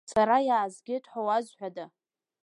[0.13, 1.85] Сара иаазгеит ҳәа уазҳәада?